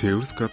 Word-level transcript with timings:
Séoulscope. 0.00 0.52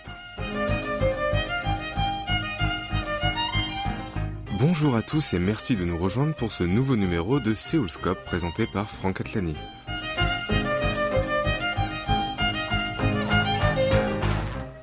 Bonjour 4.59 4.95
à 4.95 5.03
tous 5.03 5.35
et 5.35 5.39
merci 5.39 5.75
de 5.75 5.85
nous 5.85 5.99
rejoindre 5.99 6.33
pour 6.33 6.51
ce 6.51 6.63
nouveau 6.63 6.95
numéro 6.95 7.39
de 7.39 7.53
Séoulscope 7.53 8.25
présenté 8.25 8.65
par 8.65 8.89
Franck 8.89 9.21
Atlani. 9.21 9.55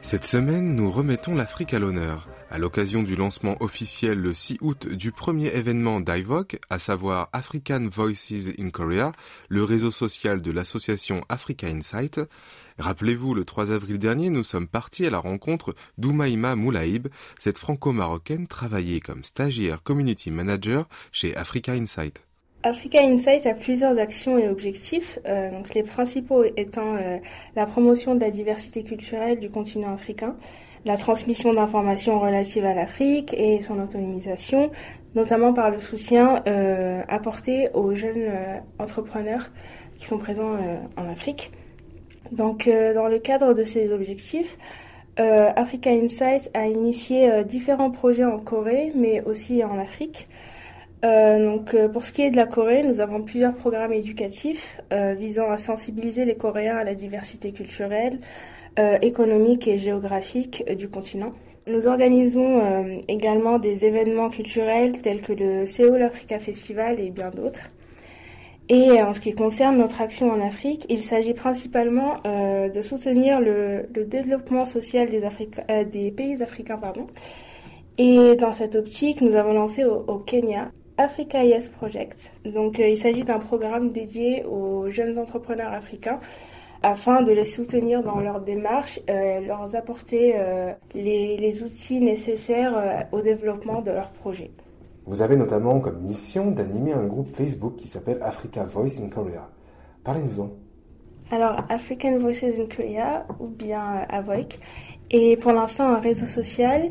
Cette 0.00 0.24
semaine, 0.24 0.76
nous 0.76 0.92
remettons 0.92 1.34
l'Afrique 1.34 1.74
à 1.74 1.80
l'honneur. 1.80 2.28
À 2.52 2.58
l'occasion 2.58 3.02
du 3.02 3.16
lancement 3.16 3.56
officiel 3.60 4.18
le 4.18 4.34
6 4.34 4.58
août 4.60 4.86
du 4.86 5.10
premier 5.10 5.46
événement 5.56 6.00
d'IVOC, 6.00 6.58
à 6.68 6.78
savoir 6.78 7.30
African 7.32 7.88
Voices 7.90 8.52
in 8.58 8.68
Korea, 8.68 9.12
le 9.48 9.64
réseau 9.64 9.90
social 9.90 10.42
de 10.42 10.52
l'association 10.52 11.24
Africa 11.30 11.66
Insight, 11.68 12.20
rappelez-vous, 12.82 13.34
le 13.34 13.44
3 13.44 13.70
avril 13.70 13.98
dernier, 13.98 14.28
nous 14.28 14.44
sommes 14.44 14.68
partis 14.68 15.06
à 15.06 15.10
la 15.10 15.18
rencontre 15.18 15.74
d'Oumaïma 15.98 16.56
Moulaïb, 16.56 17.08
cette 17.38 17.58
franco-marocaine 17.58 18.46
travaillée 18.46 19.00
comme 19.00 19.24
stagiaire 19.24 19.82
community 19.82 20.30
manager 20.30 20.88
chez 21.12 21.34
Africa 21.36 21.72
Insight. 21.72 22.22
Africa 22.64 23.00
Insight 23.02 23.46
a 23.46 23.54
plusieurs 23.54 23.98
actions 23.98 24.38
et 24.38 24.48
objectifs, 24.48 25.18
euh, 25.26 25.50
donc 25.50 25.74
les 25.74 25.82
principaux 25.82 26.44
étant 26.56 26.96
euh, 26.96 27.18
la 27.56 27.66
promotion 27.66 28.14
de 28.14 28.20
la 28.20 28.30
diversité 28.30 28.84
culturelle 28.84 29.40
du 29.40 29.50
continent 29.50 29.94
africain, 29.94 30.36
la 30.84 30.96
transmission 30.96 31.52
d'informations 31.52 32.20
relatives 32.20 32.64
à 32.64 32.74
l'Afrique 32.74 33.34
et 33.34 33.62
son 33.62 33.80
autonomisation, 33.80 34.70
notamment 35.14 35.52
par 35.52 35.70
le 35.70 35.80
soutien 35.80 36.42
euh, 36.46 37.02
apporté 37.08 37.68
aux 37.74 37.94
jeunes 37.94 38.30
entrepreneurs 38.78 39.50
qui 39.98 40.06
sont 40.06 40.18
présents 40.18 40.56
en 40.96 41.08
Afrique. 41.08 41.52
Donc, 42.32 42.68
dans 42.68 43.08
le 43.08 43.18
cadre 43.18 43.54
de 43.54 43.62
ces 43.62 43.92
objectifs, 43.92 44.58
Africa 45.16 45.90
Insight 45.90 46.50
a 46.54 46.66
initié 46.66 47.44
différents 47.44 47.90
projets 47.90 48.24
en 48.24 48.38
Corée, 48.38 48.92
mais 48.94 49.22
aussi 49.22 49.62
en 49.62 49.78
Afrique. 49.78 50.28
donc, 51.02 51.76
pour 51.92 52.04
ce 52.04 52.12
qui 52.12 52.22
est 52.22 52.30
de 52.30 52.36
la 52.36 52.46
Corée, 52.46 52.82
nous 52.82 53.00
avons 53.00 53.22
plusieurs 53.22 53.54
programmes 53.54 53.92
éducatifs 53.92 54.80
visant 54.90 55.50
à 55.50 55.58
sensibiliser 55.58 56.24
les 56.24 56.36
Coréens 56.36 56.78
à 56.78 56.84
la 56.84 56.94
diversité 56.94 57.52
culturelle, 57.52 58.18
euh, 58.78 58.96
économique 59.02 59.68
et 59.68 59.76
géographique 59.76 60.64
euh, 60.66 60.74
du 60.74 60.88
continent. 60.88 61.34
Nous 61.66 61.86
organisons 61.86 62.58
euh, 62.58 63.00
également 63.06 63.58
des 63.58 63.84
événements 63.84 64.30
culturels 64.30 65.02
tels 65.02 65.20
que 65.20 65.34
le 65.34 65.66
Seoul 65.66 66.00
Africa 66.00 66.38
Festival 66.38 66.98
et 66.98 67.10
bien 67.10 67.28
d'autres. 67.28 67.68
Et 68.74 69.02
en 69.02 69.12
ce 69.12 69.20
qui 69.20 69.32
concerne 69.32 69.76
notre 69.76 70.00
action 70.00 70.30
en 70.30 70.40
Afrique, 70.40 70.86
il 70.88 71.02
s'agit 71.02 71.34
principalement 71.34 72.16
de 72.24 72.80
soutenir 72.80 73.38
le, 73.38 73.86
développement 74.06 74.64
social 74.64 75.10
des, 75.10 75.20
des 75.84 76.10
pays 76.10 76.42
africains. 76.42 76.80
Et 77.98 78.34
dans 78.36 78.54
cette 78.54 78.74
optique, 78.74 79.20
nous 79.20 79.36
avons 79.36 79.52
lancé 79.52 79.84
au, 79.84 80.16
Kenya 80.20 80.70
Africa 80.96 81.44
Yes 81.44 81.68
Project. 81.68 82.32
Donc 82.46 82.78
il 82.78 82.96
s'agit 82.96 83.24
d'un 83.24 83.40
programme 83.40 83.92
dédié 83.92 84.44
aux 84.44 84.88
jeunes 84.88 85.18
entrepreneurs 85.18 85.74
africains 85.74 86.20
afin 86.82 87.22
de 87.22 87.32
les 87.32 87.44
soutenir 87.44 88.02
dans 88.02 88.20
leur 88.20 88.40
démarche, 88.40 89.00
euh, 89.08 89.40
leur 89.40 89.74
apporter 89.74 90.34
euh, 90.36 90.72
les, 90.94 91.62
outils 91.62 92.00
nécessaires 92.00 92.76
euh, 92.76 93.16
au 93.16 93.20
développement 93.20 93.82
de 93.82 93.90
leur 93.90 94.10
projet. 94.10 94.50
Vous 95.04 95.22
avez 95.22 95.36
notamment 95.36 95.80
comme 95.80 96.00
mission 96.02 96.50
d'animer 96.50 96.92
un 96.92 97.06
groupe 97.06 97.28
Facebook 97.28 97.76
qui 97.76 97.88
s'appelle 97.88 98.18
Africa 98.22 98.64
Voice 98.64 99.00
in 99.02 99.08
Korea. 99.08 99.50
Parlez-nous-en. 100.04 100.50
Alors, 101.30 101.64
African 101.68 102.18
Voices 102.18 102.44
in 102.44 102.66
Korea, 102.74 103.26
ou 103.40 103.48
bien 103.48 104.06
AVOIC, 104.08 104.60
est 105.10 105.36
pour 105.40 105.52
l'instant 105.52 105.88
un 105.88 105.98
réseau 105.98 106.26
social 106.26 106.90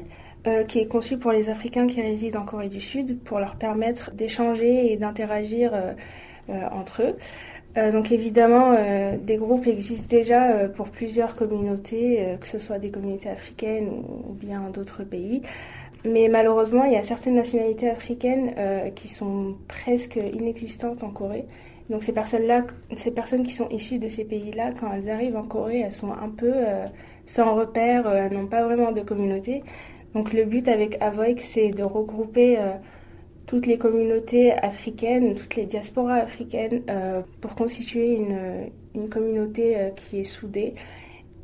qui 0.68 0.80
est 0.80 0.88
conçu 0.88 1.20
pour 1.20 1.32
les 1.32 1.52
Africains 1.52 1.86
qui 1.86 2.02
résident 2.02 2.42
en 2.42 2.46
Corée 2.46 2.68
du 2.68 2.82
Sud 2.82 3.20
pour 3.20 3.38
leur 3.38 3.58
permettre 3.58 4.10
d'échanger 4.12 4.92
et 4.92 4.98
d'interagir 4.98 5.72
entre 6.50 7.04
eux. 7.04 7.16
Euh, 7.78 7.92
donc 7.92 8.12
évidemment, 8.12 8.76
euh, 8.78 9.18
des 9.18 9.38
groupes 9.38 9.66
existent 9.66 10.08
déjà 10.10 10.52
euh, 10.52 10.68
pour 10.68 10.90
plusieurs 10.90 11.36
communautés, 11.36 12.38
que 12.42 12.48
ce 12.48 12.60
soit 12.60 12.80
des 12.80 12.92
communautés 12.92 13.30
africaines 13.30 13.90
ou, 13.90 14.34
bien 14.34 14.70
d'autres 14.74 15.04
pays. 15.04 15.42
Mais 16.04 16.28
malheureusement, 16.30 16.84
il 16.86 16.94
y 16.94 16.96
a 16.96 17.04
certaines 17.04 17.36
nationalités 17.36 17.90
africaines 17.90 18.56
qui 18.96 19.08
sont 19.08 19.56
presque 19.68 20.16
inexistantes 20.16 21.04
en 21.04 21.10
Corée. 21.10 21.46
Donc 21.90 22.04
ces 22.04 22.12
personnes-là, 22.12 22.66
ces 22.96 23.12
personnes 23.12 23.44
qui 23.44 23.52
sont 23.52 23.70
issues 23.70 24.00
de 24.00 24.08
ces 24.08 24.24
pays-là, 24.24 24.72
quand 24.80 24.92
elles 24.94 25.10
arrivent 25.10 25.36
en 25.36 25.44
Corée, 25.44 25.82
elles 25.82 25.92
sont 25.92 26.12
un 26.12 26.30
peu 26.30 26.54
sans 27.28 27.54
repère, 27.54 28.12
elles 28.12 28.34
n'ont 28.34 28.48
pas 28.48 28.64
vraiment 28.64 28.92
de 28.92 29.02
communauté. 29.02 29.64
Donc 30.16 30.34
le 30.34 30.46
but 30.46 30.68
avec 30.68 31.00
Avoic, 31.02 31.40
c'est 31.40 31.70
de 31.70 31.84
regrouper 31.84 32.58
toutes 33.52 33.66
les 33.66 33.78
communautés 33.78 34.54
africaines, 34.54 35.36
toutes 35.36 35.58
les 35.58 35.66
diasporas 35.66 36.20
africaines 36.20 36.84
euh, 36.90 37.22
pour 37.42 37.54
constituer 37.54 38.18
une, 38.94 39.10
communauté 39.10 39.78
euh, 39.78 39.90
qui 39.90 40.22
est 40.22 40.24
soudée 40.24 40.74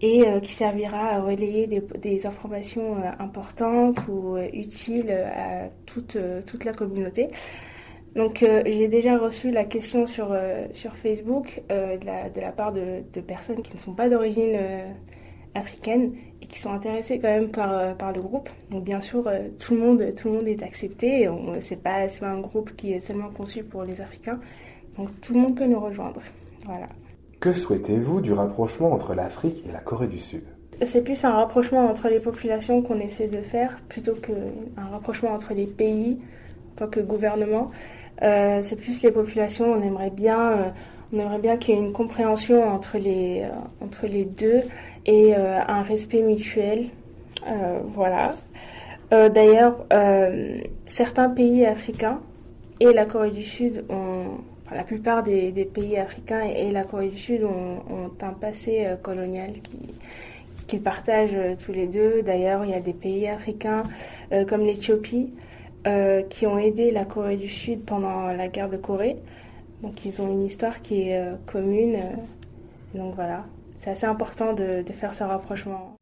et 0.02 0.28
euh, 0.28 0.40
qui 0.40 0.53
servira 0.53 1.09
à 1.09 1.22
relayer 1.22 1.68
des, 1.68 2.28
informations 2.28 2.97
importantes 3.19 3.97
ou 4.08 4.38
utiles 4.38 5.12
à 5.12 5.69
toute, 5.85 6.18
toute 6.46 6.66
la 6.66 6.74
communauté. 6.74 7.30
Donc 8.16 8.40
j'ai 8.40 8.88
déjà 8.88 9.18
reçu 9.18 9.52
la 9.52 9.63
question 9.63 10.08
sur, 10.08 10.35
sur 10.74 10.94
Facebook 10.94 11.62
de 11.69 12.06
la, 12.06 12.30
de, 12.30 12.41
la, 12.41 12.52
part 12.52 12.74
de, 12.74 13.03
de, 13.13 13.22
personnes 13.22 13.62
qui 13.62 13.75
ne 13.75 13.80
sont 13.80 13.94
pas 13.94 14.09
d'origine 14.09 14.58
africaine 15.58 16.14
et 16.41 16.46
qui 16.46 16.59
sont 16.59 16.72
intéressés 16.72 17.19
quand 17.19 17.28
même 17.28 17.50
par, 17.50 17.72
euh, 17.72 17.94
par 17.94 18.14
le 18.14 18.22
groupe. 18.22 18.50
Donc 18.69 18.84
bien 18.84 19.02
sûr, 19.02 19.28
euh, 19.28 19.50
tout 19.59 19.75
le 19.75 19.81
monde, 19.81 20.16
tout 20.16 20.29
le 20.29 20.35
monde 20.35 20.47
est 20.47 20.64
accepté. 20.64 21.29
C'est 21.62 21.81
pas, 21.81 22.08
pas 22.19 22.28
un 22.28 22.40
groupe 22.40 22.75
qui 22.75 22.94
est 22.94 23.00
seulement 23.00 23.29
conçu 23.29 23.64
pour 23.64 23.84
les 23.84 24.00
Africains. 24.02 24.40
Donc 24.97 25.09
tout 25.22 25.34
le 25.34 25.40
monde 25.40 25.58
peut 25.58 25.66
nous 25.66 25.79
rejoindre. 25.79 26.22
Voilà. 26.66 26.88
Que 27.47 27.53
souhaitez-vous 27.53 28.19
du 28.19 28.34
rapprochement 28.34 28.91
entre 28.91 29.13
l'Afrique 29.13 29.63
et 29.66 29.72
la 29.72 29.80
Corée 29.80 30.09
du 30.09 30.18
Sud? 30.18 30.44
C'est 30.85 31.02
plus 31.02 31.24
un 31.24 31.31
rapprochement 31.31 31.90
entre 31.90 32.09
les 32.09 32.19
populations 32.19 32.81
qu'on 32.81 33.00
essaie 33.00 33.28
de 33.28 33.41
faire 33.41 33.80
plutôt 33.88 34.16
qu'un 34.16 34.85
rapprochement 34.91 35.31
entre 35.31 35.53
les 35.53 35.66
pays 35.66 36.18
en 36.74 36.75
tant 36.75 36.88
que 36.88 37.00
gouvernement. 37.00 37.72
Euh, 38.22 38.59
c'est 38.63 38.75
plus 38.75 39.02
les 39.02 39.12
populations, 39.12 39.72
on 39.72 39.81
aimerait 39.81 40.09
bien, 40.09 40.74
aimerait 41.13 41.40
bien 41.40 41.56
qu'il 41.56 41.74
y 41.74 41.78
ait 41.78 41.81
une 41.81 41.94
compréhension 41.94 42.68
entre 42.68 42.97
les, 42.97 43.46
entre 43.79 44.08
les 44.08 44.25
deux 44.25 44.59
et 45.06 45.34
euh, 45.34 45.62
un 45.66 45.84
respect 45.84 46.24
mutuel. 46.24 46.88
Euh, 47.47 47.79
voilà. 47.85 48.35
Euh, 49.14 49.29
d'ailleurs, 49.29 49.85
certains 50.90 51.29
pays 51.29 51.66
africains 51.66 52.19
et 52.81 52.91
la 52.91 53.06
Corée 53.06 53.31
du 53.31 53.44
Sud 53.44 53.85
ont 53.90 54.41
la 54.73 54.83
plupart 54.83 55.23
des, 55.23 55.51
pays 55.73 55.97
africains 55.97 56.41
et, 56.41 56.72
la 56.72 56.83
Corée 56.83 57.09
du 57.09 57.17
Sud 57.17 57.44
ont, 57.44 58.11
un 58.22 58.33
passé 58.33 58.88
colonial 59.01 59.53
qui 59.63 59.94
qu'ils 60.67 60.81
partagent 60.81 61.38
tous 61.66 61.72
les 61.72 61.88
deux. 61.88 62.22
D'ailleurs, 62.23 62.66
il 62.66 62.72
y 62.72 62.73
a 62.73 62.81
des 62.81 62.91
pays 62.91 63.29
africains 63.29 63.83
comme 64.50 64.66
l'Éthiopie 64.66 65.33
qui 66.29 66.45
ont 66.45 66.57
aidé 66.57 66.91
la 66.91 67.05
Corée 67.05 67.38
du 67.38 67.47
Sud 67.47 67.85
pendant 67.85 68.28
la 68.28 68.50
guerre 68.50 68.69
de 68.69 68.75
Corée. 68.75 69.16
Donc, 69.81 70.03
ils 70.03 70.22
ont 70.22 70.29
une 70.29 70.44
histoire 70.44 70.81
qui 70.81 71.09
est 71.09 71.23
commune. 71.45 71.97
donc 72.94 73.16
voilà 73.16 73.45
c'est 73.79 73.91
assez 73.91 74.05
important 74.05 74.53
de 74.53 74.84
faire 74.91 75.13
ce 75.13 75.23
rapprochement. 75.23 75.95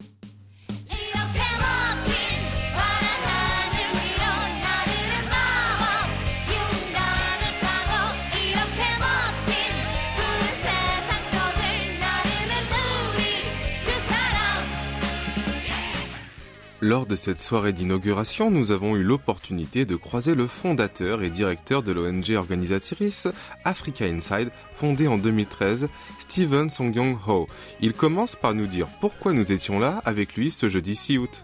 Lors 16.87 17.07
de 17.07 17.15
cette 17.15 17.41
soirée 17.41 17.73
d'inauguration, 17.73 18.51
nous 18.51 18.69
avons 18.69 18.95
eu 18.95 19.01
l'opportunité 19.01 19.85
de 19.85 19.95
croiser 19.95 20.35
le 20.35 20.45
fondateur 20.45 21.23
et 21.23 21.31
directeur 21.31 21.81
de 21.81 21.91
l'ONG 21.91 22.35
organisatrice 22.37 23.27
Africa 23.63 24.05
Inside, 24.05 24.51
fondée 24.75 25.07
en 25.07 25.17
2013, 25.17 25.89
Steven 26.19 26.69
Songyong 26.69 27.17
Ho. 27.27 27.47
Il 27.81 27.93
commence 27.93 28.35
par 28.35 28.53
nous 28.53 28.67
dire 28.67 28.85
pourquoi 29.01 29.33
nous 29.33 29.51
étions 29.51 29.79
là 29.79 30.03
avec 30.05 30.35
lui 30.35 30.51
ce 30.51 30.69
jeudi 30.69 30.95
6 30.95 31.17
août. 31.17 31.43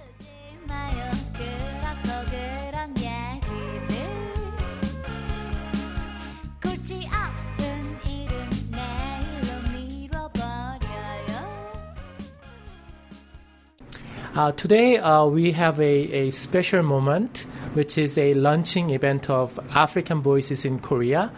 Today 14.49 14.97
uh, 14.97 15.25
we 15.25 15.51
have 15.51 15.79
a, 15.79 16.27
a 16.27 16.31
special 16.31 16.81
moment 16.81 17.45
which 17.75 17.97
is 17.97 18.17
a 18.17 18.33
launching 18.33 18.89
event 18.91 19.29
of 19.29 19.59
African 19.73 20.17
Voices 20.17 20.65
in 20.65 20.77
Korea. 20.77 21.31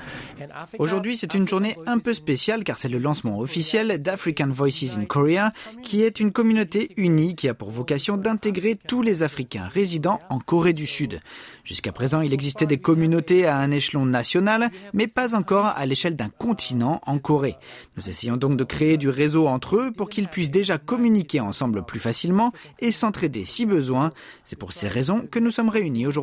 Aujourd'hui, 0.80 1.18
c'est 1.18 1.34
une 1.34 1.48
journée 1.48 1.76
un 1.86 2.00
peu 2.00 2.14
spéciale 2.14 2.64
car 2.64 2.78
c'est 2.78 2.90
le 2.90 2.98
lancement 2.98 3.40
officiel 3.40 4.02
d'African 4.02 4.50
Voices 4.50 4.98
in 4.98 5.06
Korea, 5.06 5.52
qui 5.84 6.02
est 6.02 6.20
une 6.20 6.32
communauté 6.32 6.92
unie 6.98 7.36
qui 7.36 7.48
a 7.48 7.54
pour 7.54 7.72
vocation 7.72 8.18
d'intégrer 8.18 8.76
tous 8.76 9.02
les 9.02 9.24
Africains 9.24 9.68
résidant 9.68 10.20
en 10.30 10.40
Corée 10.40 10.74
du 10.74 10.88
Sud. 10.88 11.20
Jusqu'à 11.64 11.92
présent, 11.92 12.22
il 12.22 12.34
existait 12.34 12.66
des 12.66 12.80
communautés 12.80 13.46
à 13.46 13.58
un 13.58 13.72
échelon 13.72 14.06
national, 14.06 14.70
mais 14.94 15.08
pas 15.08 15.36
encore 15.36 15.68
à 15.68 15.86
l'échelle 15.86 16.16
d'un 16.16 16.30
continent 16.30 17.00
en 17.06 17.20
Corée. 17.20 17.56
Nous 17.96 18.10
essayons 18.10 18.38
donc 18.38 18.58
de 18.58 18.64
créer 18.64 18.98
du 18.98 19.10
réseau 19.10 19.48
entre 19.48 19.78
eux 19.78 19.92
pour 19.92 20.10
qu'ils 20.10 20.28
puissent 20.28 20.52
déjà 20.52 20.78
communiquer 20.78 21.40
ensemble 21.40 21.86
plus 21.86 22.00
facilement 22.00 22.52
et 22.80 22.92
s'entraider 22.92 23.46
si 23.46 23.66
besoin. 23.66 24.12
C'est 24.44 24.58
pour 24.58 24.74
ces 24.74 24.88
raisons 24.88 25.26
que 25.30 25.40
nous 25.40 25.52
sommes 25.52 25.70
réunis 25.70 26.08
aujourd'hui. 26.08 26.23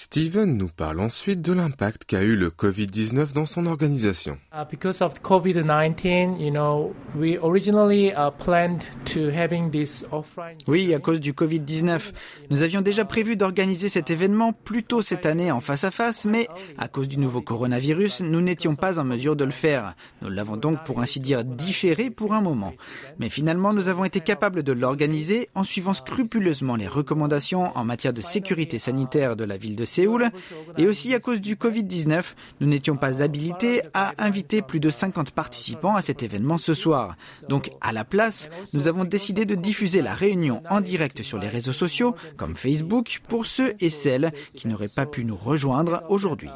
Steven 0.00 0.56
nous 0.56 0.68
parle 0.68 1.00
ensuite 1.00 1.42
de 1.42 1.52
l'impact 1.52 2.04
qu'a 2.04 2.22
eu 2.22 2.36
le 2.36 2.50
Covid-19 2.50 3.32
dans 3.32 3.46
son 3.46 3.66
organisation. 3.66 4.38
Uh, 4.52 4.58
because 4.70 5.02
of 5.02 5.14
COVID-19, 5.22 6.38
you 6.38 6.52
know, 6.52 6.94
we 7.16 7.36
originally 7.42 8.12
uh, 8.12 8.30
planned 8.30 8.84
to 9.06 9.28
having 9.28 9.72
this 9.72 10.04
offline. 10.12 10.56
Oui, 10.68 10.94
à 10.94 11.00
cause 11.00 11.18
du 11.18 11.32
Covid-19, 11.32 12.12
nous 12.48 12.62
avions 12.62 12.80
déjà 12.80 13.04
prévu 13.04 13.34
d'organiser 13.36 13.88
cet 13.88 14.10
événement 14.10 14.52
plus 14.52 14.84
tôt 14.84 15.02
cette 15.02 15.26
année 15.26 15.50
en 15.50 15.58
face 15.58 15.82
à 15.82 15.90
face, 15.90 16.24
mais 16.26 16.46
à 16.78 16.86
cause 16.86 17.08
du 17.08 17.18
nouveau 17.18 17.42
coronavirus, 17.42 18.20
nous 18.20 18.40
n'étions 18.40 18.76
pas 18.76 19.00
en 19.00 19.04
mesure 19.04 19.34
de 19.34 19.42
le 19.42 19.50
faire. 19.50 19.96
Nous 20.22 20.30
l'avons 20.30 20.56
donc 20.56 20.84
pour 20.84 21.00
ainsi 21.00 21.18
dire 21.18 21.42
différé 21.42 22.10
pour 22.10 22.34
un 22.34 22.40
moment. 22.40 22.72
Mais 23.18 23.30
finalement, 23.30 23.72
nous 23.72 23.88
avons 23.88 24.04
été 24.04 24.20
capables 24.20 24.62
de 24.62 24.72
l'organiser 24.72 25.48
en 25.56 25.64
suivant 25.64 25.92
scrupuleusement 25.92 26.76
les 26.76 26.86
recommandations 26.86 27.76
en 27.76 27.84
matière 27.84 28.12
de 28.12 28.22
sécurité 28.22 28.78
sanitaire 28.78 29.34
de 29.34 29.42
la 29.42 29.56
ville 29.56 29.74
de 29.74 29.87
Séoul. 29.88 30.30
Et 30.76 30.86
aussi 30.86 31.14
à 31.14 31.18
cause 31.18 31.40
du 31.40 31.56
Covid-19, 31.56 32.34
nous 32.60 32.68
n'étions 32.68 32.96
pas 32.96 33.22
habilités 33.22 33.82
à 33.94 34.12
inviter 34.18 34.62
plus 34.62 34.80
de 34.80 34.90
50 34.90 35.32
participants 35.32 35.96
à 35.96 36.02
cet 36.02 36.22
événement 36.22 36.58
ce 36.58 36.74
soir. 36.74 37.16
Donc 37.48 37.70
à 37.80 37.92
la 37.92 38.04
place, 38.04 38.50
nous 38.72 38.86
avons 38.86 39.04
décidé 39.04 39.44
de 39.44 39.54
diffuser 39.54 40.02
la 40.02 40.14
réunion 40.14 40.62
en 40.70 40.80
direct 40.80 41.22
sur 41.22 41.38
les 41.38 41.48
réseaux 41.48 41.72
sociaux 41.72 42.14
comme 42.36 42.54
Facebook 42.54 43.20
pour 43.28 43.46
ceux 43.46 43.74
et 43.80 43.90
celles 43.90 44.32
qui 44.54 44.68
n'auraient 44.68 44.88
pas 44.88 45.06
pu 45.06 45.24
nous 45.24 45.36
rejoindre 45.36 46.04
aujourd'hui. 46.08 46.50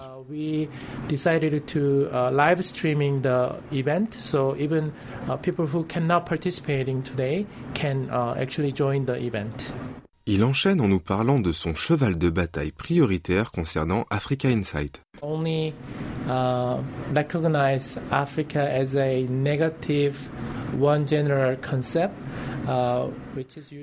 Can 7.74 8.08
actually 8.10 8.70
join 8.70 9.04
the 9.06 9.16
event. 9.16 9.72
Il 10.26 10.44
enchaîne 10.44 10.80
en 10.80 10.86
nous 10.86 11.00
parlant 11.00 11.40
de 11.40 11.50
son 11.50 11.74
cheval 11.74 12.16
de 12.16 12.30
bataille 12.30 12.70
prioritaire 12.70 13.50
concernant 13.50 14.06
Africa 14.08 14.46
Insight. 14.46 15.02
Only 15.20 15.74
uh, 16.26 16.80
recognize 17.12 17.98
Africa 18.10 18.60
as 18.72 18.96
a 18.96 19.26
negative 19.28 20.30
one 20.78 21.06
general 21.06 21.56
concept 21.56 22.14
Uh, 22.68 23.10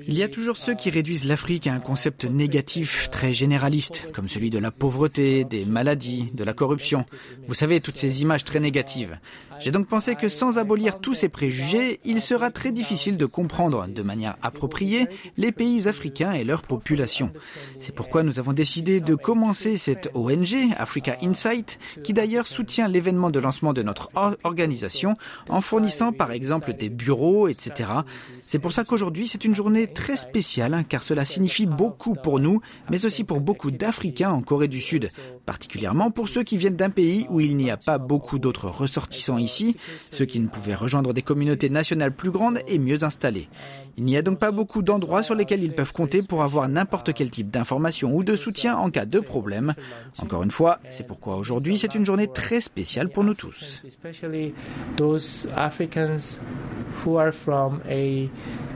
Il 0.08 0.14
y 0.14 0.22
a 0.22 0.28
toujours 0.28 0.56
ceux 0.56 0.74
qui 0.74 0.88
réduisent 0.90 1.26
l'Afrique 1.26 1.66
à 1.66 1.74
un 1.74 1.80
concept 1.80 2.24
négatif 2.24 3.10
très 3.10 3.34
généraliste, 3.34 4.10
comme 4.12 4.28
celui 4.28 4.48
de 4.48 4.58
la 4.58 4.70
pauvreté, 4.70 5.44
des 5.44 5.66
maladies, 5.66 6.30
de 6.34 6.44
la 6.44 6.54
corruption. 6.54 7.04
Vous 7.46 7.54
savez, 7.54 7.80
toutes 7.80 7.98
ces 7.98 8.22
images 8.22 8.44
très 8.44 8.60
négatives. 8.60 9.18
J'ai 9.58 9.72
donc 9.72 9.86
pensé 9.86 10.14
que 10.14 10.30
sans 10.30 10.56
abolir 10.56 11.00
tous 11.00 11.14
ces 11.14 11.28
préjugés, 11.28 12.00
il 12.04 12.22
sera 12.22 12.50
très 12.50 12.72
difficile 12.72 13.18
de 13.18 13.26
comprendre 13.26 13.86
de 13.86 14.02
manière 14.02 14.36
appropriée 14.40 15.08
les 15.36 15.52
pays 15.52 15.86
africains 15.86 16.32
et 16.32 16.44
leur 16.44 16.62
population. 16.62 17.30
C'est 17.80 17.94
pourquoi 17.94 18.22
nous 18.22 18.38
avons 18.38 18.54
décidé 18.54 19.00
de 19.00 19.14
commencer 19.14 19.76
cette 19.76 20.10
ONG, 20.14 20.54
Africa 20.78 21.18
Insight, 21.22 21.78
qui 22.02 22.12
d'ailleurs 22.12 22.46
soutient 22.46 22.88
l'événement 22.88 23.30
de 23.30 23.38
lancement 23.38 23.72
de 23.72 23.82
notre 23.82 24.10
organisation 24.44 25.16
en 25.48 25.60
fournissant 25.60 26.12
par 26.12 26.32
exemple 26.32 26.72
des 26.72 26.88
bureaux, 26.88 27.48
etc. 27.48 27.90
C'est 28.50 28.58
pour 28.58 28.72
ça 28.72 28.82
qu'aujourd'hui, 28.82 29.28
c'est 29.28 29.44
une 29.44 29.54
journée 29.54 29.86
très 29.86 30.16
spéciale, 30.16 30.74
hein, 30.74 30.82
car 30.82 31.04
cela 31.04 31.24
signifie 31.24 31.66
beaucoup 31.66 32.16
pour 32.16 32.40
nous, 32.40 32.60
mais 32.90 33.06
aussi 33.06 33.22
pour 33.22 33.40
beaucoup 33.40 33.70
d'Africains 33.70 34.32
en 34.32 34.42
Corée 34.42 34.66
du 34.66 34.80
Sud, 34.80 35.12
particulièrement 35.46 36.10
pour 36.10 36.28
ceux 36.28 36.42
qui 36.42 36.56
viennent 36.56 36.74
d'un 36.74 36.90
pays 36.90 37.26
où 37.30 37.38
il 37.38 37.56
n'y 37.56 37.70
a 37.70 37.76
pas 37.76 37.98
beaucoup 37.98 38.40
d'autres 38.40 38.68
ressortissants 38.68 39.38
ici, 39.38 39.76
ceux 40.10 40.24
qui 40.24 40.40
ne 40.40 40.48
pouvaient 40.48 40.74
rejoindre 40.74 41.12
des 41.12 41.22
communautés 41.22 41.70
nationales 41.70 42.10
plus 42.10 42.32
grandes 42.32 42.58
et 42.66 42.80
mieux 42.80 43.04
installées. 43.04 43.48
Il 43.96 44.04
n'y 44.04 44.16
a 44.16 44.22
donc 44.22 44.38
pas 44.38 44.50
beaucoup 44.50 44.82
d'endroits 44.82 45.22
sur 45.22 45.34
lesquels 45.36 45.62
ils 45.62 45.74
peuvent 45.74 45.92
compter 45.92 46.22
pour 46.22 46.42
avoir 46.42 46.68
n'importe 46.68 47.12
quel 47.12 47.30
type 47.30 47.50
d'information 47.50 48.16
ou 48.16 48.24
de 48.24 48.34
soutien 48.34 48.76
en 48.76 48.90
cas 48.90 49.04
de 49.04 49.20
problème. 49.20 49.74
Encore 50.22 50.42
une 50.42 50.50
fois, 50.50 50.80
c'est 50.84 51.06
pourquoi 51.06 51.36
aujourd'hui 51.36 51.78
c'est 51.78 51.94
une 51.94 52.06
journée 52.06 52.26
très 52.26 52.60
spéciale 52.60 53.10
pour 53.10 53.22
nous 53.22 53.34
tous. 53.34 53.82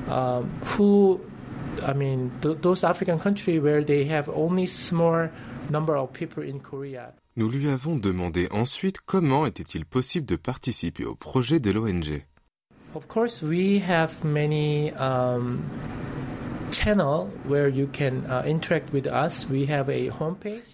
A 0.08 0.38
um, 0.38 0.48
who 0.76 1.20
I 1.82 1.94
mean 1.94 2.30
th 2.40 2.56
those 2.60 2.84
African 2.84 3.18
countries 3.18 3.60
where 3.60 3.84
they 3.84 4.06
have 4.08 4.28
only 4.34 4.66
small 4.66 5.28
number 5.70 5.96
of 5.96 6.12
people 6.12 6.42
in 6.42 6.60
Korea. 6.60 7.14
Nous 7.36 7.48
lui 7.48 7.68
avons 7.68 7.96
demandé 7.96 8.46
ensuite 8.52 9.00
comment 9.04 9.44
était-il 9.44 9.84
possible 9.84 10.26
de 10.26 10.36
participer 10.36 11.04
au 11.04 11.16
projet 11.16 11.58
de 11.58 11.72
l'ONG. 11.72 12.22
Of 12.94 13.08
course, 13.08 13.42
we 13.42 13.82
have 13.82 14.24
many 14.24 14.92
um, 15.00 15.58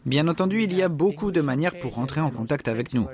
Bien 0.06 0.28
entendu, 0.28 0.62
il 0.62 0.72
y 0.74 0.82
a 0.82 0.88
beaucoup 0.88 1.30
de 1.30 1.40
manières 1.40 1.78
pour 1.78 1.94
rentrer 1.94 2.20
en 2.20 2.30
contact 2.30 2.68
avec 2.68 2.94
nous. 2.94 3.06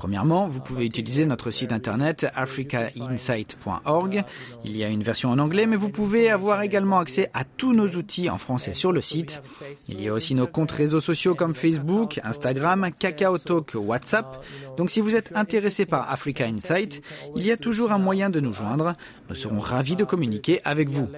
Premièrement, 0.00 0.46
vous 0.46 0.60
pouvez 0.60 0.86
utiliser 0.86 1.26
notre 1.26 1.50
site 1.50 1.72
internet 1.72 2.26
africainsight.org. 2.34 4.22
Il 4.64 4.74
y 4.74 4.82
a 4.82 4.88
une 4.88 5.02
version 5.02 5.28
en 5.28 5.38
anglais, 5.38 5.66
mais 5.66 5.76
vous 5.76 5.90
pouvez 5.90 6.30
avoir 6.30 6.62
également 6.62 7.00
accès 7.00 7.28
à 7.34 7.44
tous 7.44 7.74
nos 7.74 7.86
outils 7.86 8.30
en 8.30 8.38
français 8.38 8.72
sur 8.72 8.92
le 8.92 9.02
site. 9.02 9.42
Il 9.90 10.00
y 10.00 10.08
a 10.08 10.14
aussi 10.14 10.34
nos 10.34 10.46
comptes 10.46 10.70
réseaux 10.70 11.02
sociaux 11.02 11.34
comme 11.34 11.54
Facebook, 11.54 12.18
Instagram, 12.24 12.88
KakaoTalk, 12.98 13.74
WhatsApp. 13.74 14.42
Donc 14.78 14.90
si 14.90 15.02
vous 15.02 15.16
êtes 15.16 15.36
intéressé 15.36 15.84
par 15.84 16.10
Africa 16.10 16.46
Insight, 16.46 17.02
il 17.36 17.44
y 17.44 17.52
a 17.52 17.58
toujours 17.58 17.92
un 17.92 17.98
moyen 17.98 18.30
de 18.30 18.40
nous 18.40 18.54
joindre. 18.54 18.94
Nous 19.28 19.36
serons 19.36 19.60
ravis 19.60 19.96
de 19.96 20.04
communiquer 20.04 20.62
avec 20.64 20.88
vous. 20.88 21.08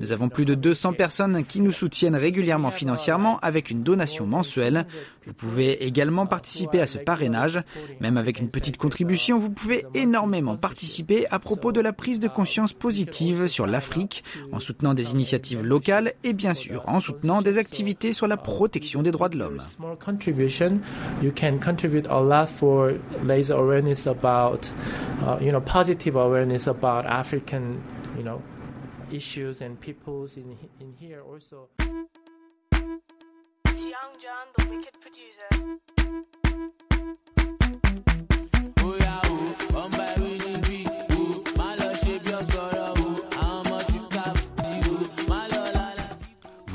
Nous 0.00 0.10
avons 0.10 0.28
plus 0.28 0.46
de 0.46 0.56
200 0.56 0.94
personnes 0.94 1.44
qui 1.44 1.60
nous 1.60 1.70
soutiennent 1.70 2.16
régulièrement 2.16 2.72
financièrement 2.72 3.38
avec 3.38 3.70
une 3.70 3.84
donation 3.84 4.26
mensuelle. 4.26 4.84
Vous 5.26 5.32
pouvez 5.32 5.86
également 5.86 6.26
participer 6.26 6.80
à 6.80 6.88
ce 6.88 6.98
parrainage. 6.98 7.62
Même 8.00 8.16
avec 8.16 8.31
une 8.38 8.48
petite 8.48 8.76
contribution, 8.76 9.38
vous 9.38 9.50
pouvez 9.50 9.84
énormément 9.94 10.56
participer 10.56 11.26
à 11.30 11.38
propos 11.38 11.72
de 11.72 11.80
la 11.80 11.92
prise 11.92 12.20
de 12.20 12.28
conscience 12.28 12.72
positive 12.72 13.48
sur 13.48 13.66
l'Afrique, 13.66 14.24
en 14.52 14.60
soutenant 14.60 14.94
des 14.94 15.12
initiatives 15.12 15.62
locales 15.62 16.12
et 16.24 16.32
bien 16.32 16.54
sûr 16.54 16.84
en 16.86 17.00
soutenant 17.00 17.42
des 17.42 17.58
activités 17.58 18.12
sur 18.12 18.28
la 18.28 18.36
protection 18.36 19.02
des 19.02 19.10
droits 19.10 19.28
de 19.28 19.38
l'homme. 19.38 19.60
Young 33.92 34.16
John, 34.20 34.48
the 34.56 34.70
wicked 34.70 34.94
producer. 35.00 35.72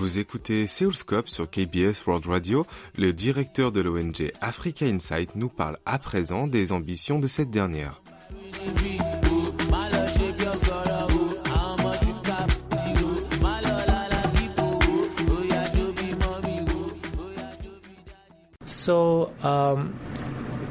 Vous 0.08 0.20
écoutez 0.20 0.68
Seoulscope 0.68 1.28
sur 1.28 1.50
KBS 1.50 2.06
World 2.08 2.26
Radio. 2.28 2.66
Le 2.98 3.14
directeur 3.14 3.72
de 3.72 3.82
l'ONG 3.82 4.32
Africa 4.42 4.86
Insight 4.86 5.36
nous 5.36 5.50
parle 5.50 5.78
à 5.86 6.00
présent 6.00 6.48
des 6.48 6.72
ambitions 6.72 7.20
de 7.20 7.28
cette 7.28 7.52
dernière. 7.52 8.02
So, 18.66 19.30
um, 19.44 19.94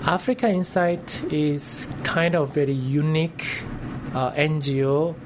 Africa 0.06 0.46
Insight 0.46 1.26
is 1.32 1.88
kind 2.04 2.36
of 2.36 2.54
very 2.54 2.72
unique 2.72 3.64
uh, 4.14 4.30
NGO 4.38 5.16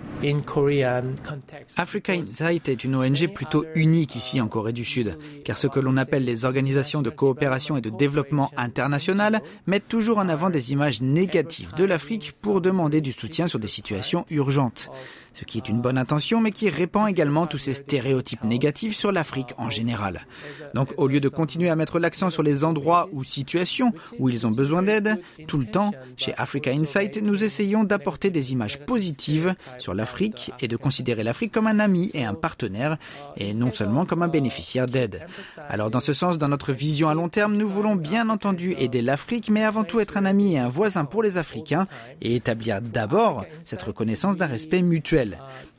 Africa 1.76 2.12
Insight 2.12 2.68
est 2.68 2.84
une 2.84 2.94
ONG 2.94 3.32
plutôt 3.32 3.64
unique 3.75 4.16
ici 4.16 4.38
en 4.40 4.49
Corée 4.49 4.75
du 4.75 4.84
Sud, 4.84 5.16
car 5.44 5.56
ce 5.56 5.66
que 5.66 5.80
l'on 5.80 5.96
appelle 5.96 6.25
les 6.25 6.44
organisations 6.44 7.00
de 7.00 7.08
coopération 7.08 7.78
et 7.78 7.80
de 7.80 7.88
développement 7.88 8.50
international 8.58 9.40
mettent 9.66 9.88
toujours 9.88 10.18
en 10.18 10.28
avant 10.28 10.50
des 10.50 10.72
images 10.72 11.00
négatives 11.00 11.72
de 11.75 11.84
l'Afrique 11.84 12.32
pour 12.42 12.60
demander 12.60 13.00
du 13.00 13.12
soutien 13.12 13.49
sur 13.49 13.58
des 13.58 13.68
situations 13.68 14.26
urgentes 14.28 14.90
ce 15.32 15.44
qui 15.44 15.58
est 15.58 15.68
une 15.68 15.80
bonne 15.80 15.99
intention, 15.99 16.40
mais 16.40 16.50
qui 16.50 16.68
répand 16.68 17.08
également 17.08 17.46
tous 17.46 17.58
ces 17.58 17.75
stéréotypes 17.75 18.44
négatifs 18.44 18.96
sur 18.96 19.12
l'Afrique 19.12 19.54
en 19.58 19.70
général. 19.70 20.26
Donc 20.75 20.92
au 20.96 21.06
lieu 21.06 21.20
de 21.20 21.28
continuer 21.28 21.70
à 21.70 21.76
mettre 21.76 21.99
l'accent 21.99 22.30
sur 22.30 22.42
les 22.42 22.64
endroits 22.64 23.08
ou 23.12 23.25
situations 23.25 23.92
où 24.18 24.28
ils 24.28 24.46
ont 24.46 24.50
besoin 24.50 24.82
d'aide, 24.82 25.20
tout 25.46 25.58
le 25.58 25.66
temps, 25.66 25.92
chez 26.16 26.34
Africa 26.37 26.70
Insight, 26.70 27.22
nous 27.22 27.44
essayons 27.44 27.84
d'apporter 27.84 28.30
des 28.30 28.52
images 28.52 28.78
positives 28.80 29.54
sur 29.78 29.94
l'Afrique 29.94 30.52
et 30.60 30.68
de 30.68 30.76
considérer 30.76 31.22
l'Afrique 31.22 31.52
comme 31.52 31.66
un 31.66 31.78
ami 31.78 32.10
et 32.14 32.25
un 32.25 32.34
partenaire, 32.34 32.96
et 33.37 33.54
non 33.54 33.72
seulement 33.72 34.06
comme 34.06 34.22
un 34.22 34.28
bénéficiaire 34.28 34.87
d'aide. 34.87 35.26
Alors 35.68 35.90
dans 35.90 36.00
ce 36.00 36.12
sens, 36.12 36.38
dans 36.38 36.49
notre 36.49 36.72
vision 36.72 37.08
à 37.08 37.14
long 37.14 37.28
terme, 37.28 37.56
nous 37.56 37.68
voulons 37.68 37.96
bien 37.96 38.28
entendu 38.30 38.75
aider 38.78 39.02
l'Afrique, 39.02 39.50
mais 39.50 39.64
avant 39.64 39.84
tout 39.84 40.00
être 40.00 40.16
un 40.16 40.25
ami 40.25 40.54
et 40.54 40.58
un 40.58 40.68
voisin 40.68 41.04
pour 41.04 41.22
les 41.22 41.37
Africains, 41.37 41.87
et 42.20 42.34
établir 42.34 42.80
d'abord 42.82 43.44
cette 43.62 43.82
reconnaissance 43.82 44.37
d'un 44.37 44.46
respect 44.46 44.82
mutuel. 44.82 45.19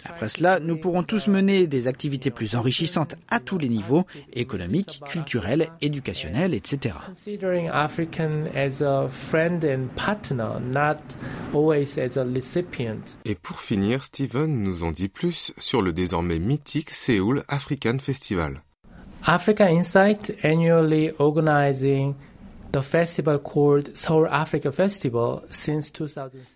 Après 0.06 0.28
cela, 0.28 0.60
nous 0.60 0.78
pourrons 0.78 1.04
tous 1.04 1.28
mener 1.28 1.68
des 1.68 1.88
activités 1.88 2.32
plus 2.32 2.56
enrichissantes 2.56 3.16
à 3.30 3.40
tous 3.40 3.58
les 3.58 3.70
niveaux, 3.70 4.04
économiques, 4.34 5.02
culturels, 5.06 5.70
éducationnels, 5.82 6.54
etc. 6.54 6.96
Et 13.26 13.36
pour 13.36 13.60
finir, 13.60 14.04
Steven 14.04 14.64
nous 14.64 14.84
en 14.84 14.92
dit 14.92 15.08
plus 15.08 15.54
sur 15.58 15.82
le 15.82 15.94
désormais 15.94 16.40
mythique 16.40 16.92
Seoul 16.92 17.44
African 17.48 17.98
Festival. 18.00 18.62
Africa 19.24 19.68
Insight 19.68 20.34
annually 20.44 21.12
organizing 21.20 22.16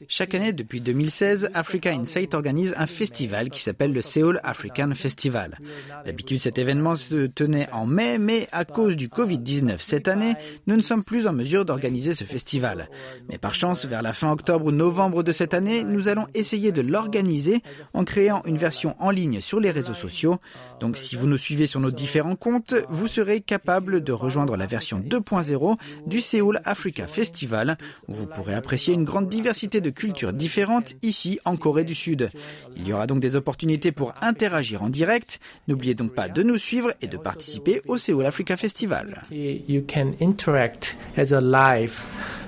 chaque 0.07 0.33
année 0.33 0.53
depuis 0.53 0.79
2016, 0.79 1.49
Africa 1.53 1.91
Insight 1.91 2.33
organise 2.33 2.73
un 2.77 2.87
festival 2.87 3.49
qui 3.49 3.61
s'appelle 3.61 3.91
le 3.91 4.01
Seoul 4.01 4.39
African 4.43 4.91
Festival. 4.95 5.57
D'habitude, 6.05 6.39
cet 6.39 6.57
événement 6.57 6.95
se 6.95 7.27
tenait 7.27 7.67
en 7.73 7.85
mai, 7.85 8.17
mais 8.17 8.47
à 8.53 8.63
cause 8.63 8.95
du 8.95 9.09
Covid-19 9.09 9.75
cette 9.79 10.07
année, 10.07 10.35
nous 10.67 10.77
ne 10.77 10.81
sommes 10.81 11.03
plus 11.03 11.27
en 11.27 11.33
mesure 11.33 11.65
d'organiser 11.65 12.13
ce 12.13 12.23
festival. 12.23 12.89
Mais 13.27 13.37
par 13.37 13.53
chance, 13.53 13.85
vers 13.85 14.01
la 14.01 14.13
fin 14.13 14.31
octobre 14.31 14.67
ou 14.67 14.71
novembre 14.71 15.21
de 15.21 15.33
cette 15.33 15.53
année, 15.53 15.83
nous 15.83 16.07
allons 16.07 16.27
essayer 16.33 16.71
de 16.71 16.81
l'organiser 16.81 17.61
en 17.93 18.05
créant 18.05 18.41
une 18.45 18.57
version 18.57 18.95
en 18.99 19.11
ligne 19.11 19.41
sur 19.41 19.59
les 19.59 19.71
réseaux 19.71 19.93
sociaux. 19.93 20.37
Donc 20.79 20.95
si 20.95 21.17
vous 21.17 21.27
nous 21.27 21.37
suivez 21.37 21.67
sur 21.67 21.81
nos 21.81 21.91
différents 21.91 22.37
comptes, 22.37 22.73
vous 22.87 23.07
serez 23.07 23.41
capable 23.41 24.01
de 24.01 24.13
rejoindre 24.13 24.55
la 24.55 24.65
version 24.65 24.99
2.0 24.99 25.75
du 26.05 26.21
Seoul 26.21 26.59
Africa 26.65 27.07
Festival, 27.07 27.77
où 28.07 28.13
vous 28.13 28.27
pourrez 28.27 28.53
apprécier 28.53 28.93
une 28.93 29.03
grande 29.03 29.27
diversité 29.27 29.81
de 29.81 29.89
cultures 29.89 30.33
différentes 30.33 30.95
ici 31.01 31.39
en 31.45 31.55
Corée 31.55 31.83
du 31.83 31.95
Sud. 31.95 32.29
Il 32.75 32.87
y 32.87 32.93
aura 32.93 33.07
donc 33.07 33.19
des 33.19 33.35
opportunités 33.35 33.91
pour 33.91 34.13
interagir 34.21 34.83
en 34.83 34.89
direct. 34.89 35.39
N'oubliez 35.67 35.95
donc 35.95 36.13
pas 36.13 36.29
de 36.29 36.43
nous 36.43 36.57
suivre 36.57 36.93
et 37.01 37.07
de 37.07 37.17
participer 37.17 37.81
au 37.87 37.97
Seoul 37.97 38.25
Africa 38.25 38.57
Festival. 38.57 39.23
You 39.31 39.83
can 39.87 40.13
interact 40.21 40.95
as 41.17 41.33
a 41.33 41.41
live. 41.41 42.01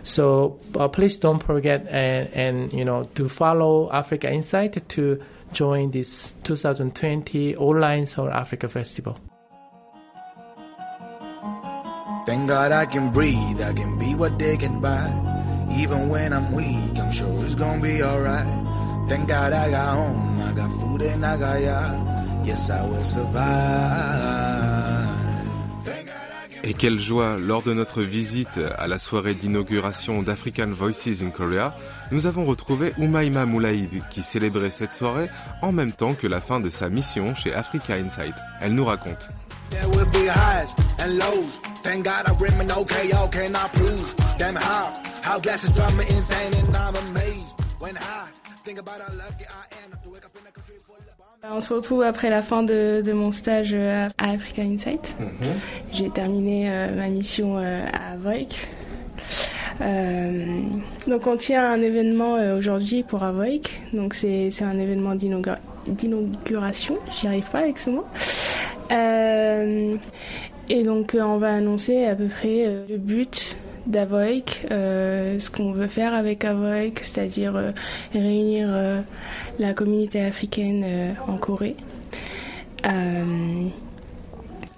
So 0.04 0.58
uh, 0.76 0.88
please 0.88 1.20
don't 1.20 1.44
forget 1.44 1.86
and, 1.92 2.28
and 2.34 2.72
you 2.74 2.86
know 2.86 3.04
to 3.16 3.28
follow 3.28 3.90
Africa 3.92 4.32
Insight 4.32 4.88
to 4.90 5.18
join 5.52 5.92
this 5.92 6.34
2020 6.44 7.58
online 7.58 8.06
Seoul 8.06 8.30
Africa 8.30 8.70
Festival. 8.70 9.18
Thank 12.28 12.50
God 12.50 12.74
I 12.74 12.86
can 12.86 13.10
breathe, 13.12 13.62
I 13.62 13.72
can 13.72 13.98
be 13.98 14.14
what 14.14 14.38
they 14.38 14.58
can 14.58 14.82
buy. 14.82 15.08
Even 15.80 16.10
when 16.10 16.34
I'm 16.34 16.52
weak, 16.52 17.00
I'm 17.00 17.10
sure 17.10 17.32
it's 17.46 17.56
gonna 17.56 17.82
be 17.82 18.04
alright. 18.04 18.46
Thank 19.08 19.30
God 19.30 19.54
I 19.54 19.72
got 19.72 19.96
home, 19.96 20.42
I 20.42 20.52
got 20.52 20.70
food 20.70 21.04
and 21.04 21.26
I 21.26 21.38
got 21.38 21.62
ya. 21.62 22.44
Yes, 22.44 22.70
I 22.70 22.84
will 22.86 23.02
survive. 23.02 23.48
Et 26.66 26.74
quelle 26.74 27.00
joie, 27.00 27.38
lors 27.38 27.64
de 27.64 27.74
notre 27.74 28.02
visite 28.02 28.60
à 28.78 28.88
la 28.88 28.98
soirée 28.98 29.34
d'inauguration 29.34 30.22
d'African 30.22 30.68
Voices 30.68 31.22
in 31.22 31.30
Korea, 31.30 31.78
nous 32.12 32.26
avons 32.26 32.44
retrouvé 32.44 32.92
Umaima 32.98 33.46
Moulaïb 33.46 34.02
qui 34.10 34.22
célébrait 34.22 34.70
cette 34.70 34.92
soirée 34.92 35.30
en 35.62 35.72
même 35.72 35.94
temps 35.94 36.14
que 36.14 36.28
la 36.28 36.42
fin 36.42 36.60
de 36.60 36.70
sa 36.70 36.90
mission 36.90 37.36
chez 37.36 37.54
Africa 37.54 37.94
Insight. 37.94 38.36
Elle 38.60 38.74
nous 38.74 38.84
raconte. 38.84 39.30
On 51.50 51.62
se 51.62 51.74
retrouve 51.74 52.02
après 52.02 52.30
la 52.30 52.42
fin 52.42 52.64
de, 52.64 53.04
mon 53.14 53.32
stage 53.32 53.74
à 53.74 54.08
Africa 54.18 54.64
Insight. 54.64 55.16
Mhm. 55.20 55.28
J'ai 55.92 56.10
terminé 56.10 56.70
euh, 56.70 56.96
ma 56.96 57.08
mission 57.10 57.58
euh, 57.58 57.86
à 57.94 58.14
Avoik. 58.14 58.68
Euh, 59.80 60.62
donc 61.08 61.28
on 61.28 61.36
tient 61.38 61.72
un 61.72 61.82
événement 61.82 62.34
aujourd'hui 62.58 63.04
pour 63.04 63.24
Avoik. 63.24 63.80
Donc 63.94 64.16
c'est 64.16 64.50
un 64.62 64.80
événement 64.80 65.16
d'inauguration. 65.16 66.98
J'y 67.12 67.28
arrive 67.28 67.50
pas 67.52 67.60
avec 67.60 67.78
ce 67.78 67.92
mot. 67.92 68.06
Et 70.70 70.84
donc 70.84 71.16
on 71.20 71.38
va 71.38 71.54
annoncer 71.54 72.06
à 72.06 72.16
peu 72.16 72.28
près 72.28 72.66
le 72.90 72.98
but 72.98 73.56
d'Avoik, 73.88 74.66
euh, 74.72 75.40
ce 75.40 75.50
qu'on 75.50 75.72
veut 75.72 75.88
faire 75.88 76.14
avec 76.14 76.46
Avoik, 76.46 77.00
c'est-à-dire 77.02 77.56
euh, 77.56 77.72
réunir 78.14 78.68
euh, 78.70 79.02
la 79.60 79.74
communauté 79.74 80.22
africaine 80.22 81.16
en 81.28 81.38
Corée. 81.38 81.76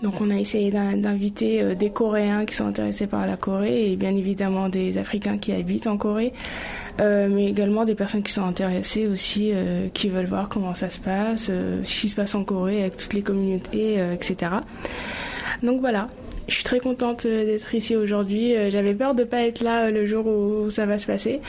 donc 0.01 0.21
on 0.21 0.29
a 0.29 0.35
essayé 0.35 0.71
d'inviter 0.71 1.75
des 1.75 1.89
Coréens 1.89 2.45
qui 2.45 2.55
sont 2.55 2.67
intéressés 2.67 3.07
par 3.07 3.27
la 3.27 3.35
Corée 3.35 3.91
et 3.91 3.95
bien 3.95 4.15
évidemment 4.15 4.69
des 4.69 4.97
Africains 4.97 5.37
qui 5.37 5.51
habitent 5.51 5.87
en 5.87 5.97
Corée, 5.97 6.33
mais 6.99 7.47
également 7.47 7.85
des 7.85 7.95
personnes 7.95 8.23
qui 8.23 8.31
sont 8.31 8.45
intéressées 8.45 9.07
aussi, 9.07 9.51
qui 9.93 10.09
veulent 10.09 10.25
voir 10.25 10.47
comment 10.49 10.73
ça 10.73 10.89
se 10.89 10.99
passe, 10.99 11.51
ce 11.83 12.01
qui 12.01 12.09
se 12.09 12.15
passe 12.15 12.33
en 12.35 12.43
Corée 12.43 12.81
avec 12.81 12.97
toutes 12.97 13.13
les 13.13 13.23
communautés, 13.23 13.99
etc. 14.13 14.51
Donc 15.63 15.81
voilà, 15.81 16.09
je 16.49 16.55
suis 16.55 16.63
très 16.63 16.79
contente 16.79 17.25
euh, 17.25 17.45
d'être 17.45 17.73
ici 17.75 17.95
aujourd'hui. 17.95 18.55
Euh, 18.55 18.69
j'avais 18.69 18.93
peur 18.93 19.13
de 19.13 19.21
ne 19.21 19.27
pas 19.27 19.41
être 19.41 19.61
là 19.61 19.85
euh, 19.85 19.91
le 19.91 20.05
jour 20.05 20.25
où 20.25 20.69
ça 20.69 20.85
va 20.85 20.97
se 20.97 21.07
passer. 21.07 21.41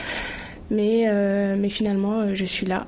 Mais, 0.69 1.05
mais 1.57 1.69
finalement, 1.69 2.33
je 2.33 2.45
suis 2.45 2.65
là. 2.65 2.87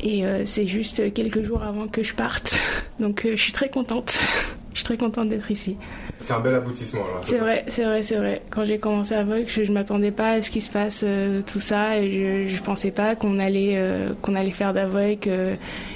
Et 0.00 0.24
c'est 0.44 0.66
juste 0.66 1.14
quelques 1.14 1.44
jours 1.44 1.62
avant 1.62 1.86
que 1.86 2.02
je 2.02 2.14
parte. 2.14 2.56
Donc 2.98 3.24
je 3.30 3.40
suis 3.40 3.52
très 3.52 3.68
contente. 3.68 4.18
je 4.72 4.78
suis 4.78 4.84
très 4.84 4.96
contente 4.96 5.28
d'être 5.28 5.48
ici. 5.52 5.76
C'est 6.18 6.32
un 6.32 6.40
bel 6.40 6.56
aboutissement. 6.56 7.02
C'est 7.20 7.38
vrai, 7.38 7.64
c'est 7.68 7.84
vrai, 7.84 8.02
c'est 8.02 8.16
vrai. 8.16 8.42
Quand 8.50 8.64
j'ai 8.64 8.80
commencé 8.80 9.14
à 9.14 9.22
Vogue, 9.22 9.44
je, 9.46 9.62
ne 9.62 9.70
m'attendais 9.70 10.10
pas 10.10 10.32
à 10.32 10.42
ce 10.42 10.50
qui 10.50 10.60
se 10.60 10.72
passe 10.72 11.04
tout 11.46 11.60
ça. 11.60 12.00
Et 12.00 12.48
je, 12.48 12.56
ne 12.56 12.60
pensais 12.64 12.90
pas 12.90 13.14
qu'on 13.14 13.38
allait, 13.38 13.80
qu'on 14.20 14.34
allait 14.34 14.50
faire 14.50 14.72
d'Avoc 14.72 15.28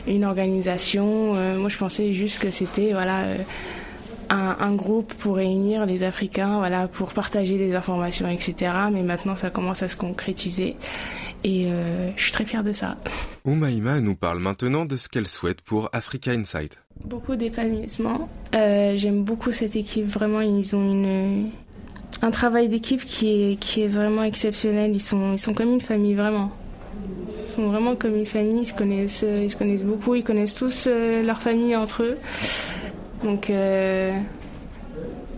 une 0.06 0.24
organisation. 0.24 1.34
moi, 1.56 1.68
je 1.68 1.76
pensais 1.76 2.12
juste 2.12 2.38
que 2.38 2.52
c'était 2.52 2.92
voilà 2.92 3.24
un, 4.30 4.74
groupe 4.74 5.14
pour 5.14 5.36
réunir 5.36 5.86
les 5.86 6.02
Africains, 6.02 6.58
voilà, 6.58 6.88
pour 6.88 7.12
partager 7.12 7.58
des 7.58 7.74
informations, 7.74 8.28
etc. 8.28 8.72
Mais 8.92 9.02
maintenant, 9.02 9.36
ça 9.36 9.50
commence 9.50 9.82
à 9.82 9.88
se 9.88 9.96
concrétiser 9.96 10.76
et 11.44 11.66
euh, 11.66 12.10
je 12.16 12.22
suis 12.22 12.32
très 12.32 12.44
fière 12.44 12.64
de 12.64 12.72
ça. 12.72 12.96
Oumaima 13.44 14.00
nous 14.00 14.16
parle 14.16 14.40
maintenant 14.40 14.84
de 14.84 14.96
ce 14.96 15.08
qu'elle 15.08 15.28
souhaite 15.28 15.60
pour 15.60 15.88
Africa 15.92 16.32
Insight. 16.32 16.78
Beaucoup 17.04 17.36
d'épanouissement. 17.36 18.28
Euh, 18.54 18.94
j'aime 18.96 19.22
beaucoup 19.22 19.52
cette 19.52 19.76
équipe. 19.76 20.06
Vraiment, 20.06 20.40
ils 20.40 20.74
ont 20.74 20.82
une, 20.82 21.50
un 22.22 22.30
travail 22.30 22.68
d'équipe 22.68 23.04
qui 23.04 23.52
est, 23.52 23.56
qui 23.56 23.82
est 23.82 23.88
vraiment 23.88 24.24
exceptionnel. 24.24 24.92
Ils 24.94 25.02
sont, 25.02 25.32
ils 25.32 25.38
sont 25.38 25.54
comme 25.54 25.72
une 25.72 25.80
famille, 25.80 26.14
vraiment. 26.14 26.50
Ils 27.42 27.48
sont 27.48 27.68
vraiment 27.68 27.94
comme 27.94 28.16
une 28.16 28.26
famille. 28.26 28.62
Ils 28.62 28.66
se 28.66 28.74
connaissent, 28.74 29.24
ils 29.24 29.50
se 29.50 29.56
connaissent 29.56 29.84
beaucoup. 29.84 30.14
Ils 30.14 30.24
connaissent 30.24 30.54
tous 30.54 30.88
euh, 30.88 31.22
leur 31.22 31.38
famille 31.38 31.76
entre 31.76 32.02
eux. 32.02 32.16
Donc, 33.22 33.50
euh, 33.50 34.12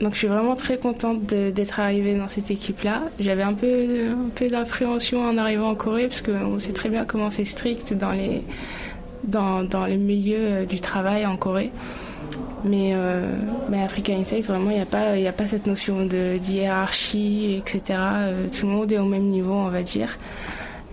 donc 0.00 0.12
je 0.12 0.18
suis 0.18 0.28
vraiment 0.28 0.56
très 0.56 0.78
contente 0.78 1.26
d'être 1.26 1.80
arrivée 1.80 2.16
dans 2.16 2.28
cette 2.28 2.50
équipe-là. 2.50 3.02
J'avais 3.18 3.42
un 3.42 3.54
peu, 3.54 3.66
un 3.66 4.30
peu 4.34 4.48
d'appréhension 4.48 5.22
en 5.22 5.38
arrivant 5.38 5.70
en 5.70 5.74
Corée 5.74 6.08
parce 6.08 6.22
qu'on 6.22 6.58
sait 6.58 6.72
très 6.72 6.88
bien 6.88 7.04
comment 7.04 7.30
c'est 7.30 7.44
strict 7.44 7.94
dans 7.94 8.12
les, 8.12 8.42
dans, 9.24 9.62
dans 9.64 9.86
les 9.86 9.96
milieux 9.96 10.38
euh, 10.38 10.64
du 10.64 10.80
travail 10.80 11.26
en 11.26 11.36
Corée. 11.36 11.70
Mais, 12.64 12.90
euh, 12.92 13.30
Africa 13.84 14.12
Insight, 14.12 14.44
vraiment, 14.44 14.70
il 14.70 14.76
n'y 14.76 14.82
a, 14.82 14.86
pas, 14.86 15.12
a 15.12 15.32
pas 15.32 15.46
cette 15.46 15.66
notion 15.66 16.04
de, 16.04 16.38
hiérarchie, 16.48 17.54
etc. 17.56 18.00
tout 18.52 18.66
le 18.66 18.72
monde 18.72 18.90
est 18.90 18.98
au 18.98 19.04
même 19.04 19.28
niveau, 19.28 19.52
on 19.52 19.68
va 19.68 19.82
dire. 19.82 20.18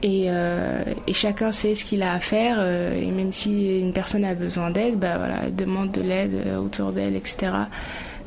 Et, 0.04 0.28
et, 0.28 1.14
chacun 1.14 1.52
sait 1.52 1.74
ce 1.74 1.84
qu'il 1.84 2.04
a 2.04 2.14
à 2.14 2.20
faire. 2.20 2.62
et 2.62 3.10
même 3.12 3.32
si 3.32 3.80
une 3.80 3.92
personne 3.92 4.24
a 4.24 4.36
besoin 4.36 4.70
d'aide, 4.70 5.00
bah 5.00 5.18
voilà, 5.18 5.40
elle 5.46 5.56
demande 5.56 5.92
de 5.92 6.02
l'aide 6.02 6.36
autour 6.60 6.92
d'elle, 6.92 7.16
etc. 7.16 7.52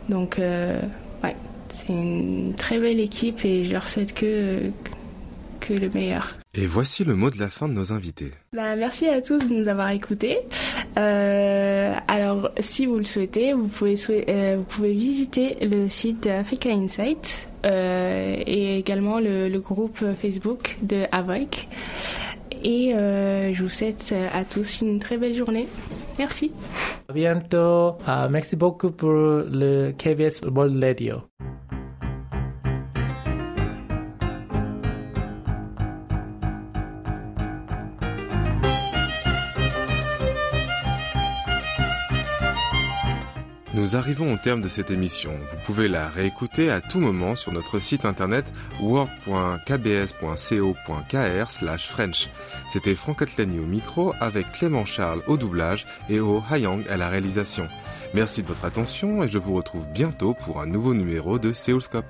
Donc, 0.09 0.39
ouais, 0.39 1.37
c'est 1.69 1.93
une 1.93 2.55
très 2.57 2.79
belle 2.81 2.99
équipe 2.99 3.45
et 3.45 3.63
je 3.63 3.73
leur 3.73 3.89
souhaite 3.89 4.13
que, 4.13 4.71
que 5.61 5.75
le 5.75 5.91
meilleur. 5.91 6.39
Et 6.55 6.67
voici 6.67 7.05
le 7.05 7.15
mot 7.15 7.31
de 7.31 7.39
la 7.39 7.49
fin 7.49 7.69
de 7.69 7.75
nos 7.75 7.93
invités. 7.93 8.33
Bah, 8.53 8.75
merci 8.75 9.07
à 9.07 9.23
tous 9.23 9.47
de 9.47 9.55
nous 9.55 9.69
avoir 9.69 9.91
écoutés. 9.91 10.39
Euh, 10.97 11.95
alors, 12.09 12.51
si 12.59 12.87
vous 12.87 12.99
le 12.99 13.05
souhaitez, 13.05 13.53
vous 13.53 13.69
pouvez, 13.69 13.97
euh, 14.29 14.59
visiter 14.81 15.57
le 15.61 15.89
site 15.89 16.27
Africa 16.27 16.71
Insight 16.71 17.49
euh, 17.67 18.37
et 18.47 18.79
également 18.79 19.21
le, 19.21 19.57
groupe 19.59 20.05
Facebook 20.15 20.77
de 20.83 21.05
Avoic. 21.13 21.69
Et 22.65 22.91
je 22.93 23.63
vous 23.63 23.69
souhaite 23.69 24.15
à 24.35 24.45
tous 24.45 24.81
une 24.81 24.99
très 24.99 25.17
belle 25.17 25.35
journée. 25.35 25.69
Merci. 26.19 26.53
À 27.09 27.13
bientôt. 27.13 27.97
merci 28.31 28.57
beaucoup 28.57 28.91
pour 28.91 29.13
le 29.13 29.93
KBS 29.93 30.41
World 30.49 30.83
Radio. 30.83 31.23
Nous 43.79 43.95
arrivons 43.95 44.35
au 44.35 44.37
terme 44.37 44.61
de 44.61 44.67
cette 44.67 44.91
émission. 44.91 45.31
Vous 45.53 45.59
pouvez 45.65 45.87
la 45.87 46.09
réécouter 46.09 46.69
à 46.69 46.81
tout 46.81 46.99
moment 46.99 47.37
sur 47.37 47.53
notre 47.53 47.79
site 47.79 48.05
internet 48.05 48.53
word.kbs.co.kr 48.81 51.79
French. 51.79 52.29
C'était 52.73 52.97
Franck 52.97 53.23
Atlani 53.23 53.61
au 53.61 53.67
micro 53.67 54.15
avec 54.19 54.51
Clément 54.51 54.85
Charles 54.85 55.23
au 55.29 55.37
doublage 55.37 55.87
et 56.09 56.19
au 56.19 56.43
Hayang 56.51 56.83
à 56.89 56.97
la 56.97 57.09
réalisation. 57.09 57.69
Merci 58.15 58.43
de 58.43 58.49
votre 58.49 58.65
attention 58.65 59.23
et 59.23 59.29
je 59.29 59.39
vous 59.39 59.55
retrouve 59.55 59.87
bientôt 59.95 60.35
pour 60.35 60.61
un 60.61 60.67
nouveau 60.67 60.93
numéro 60.93 61.39
de 61.39 61.53
Seoulscope. 61.53 62.05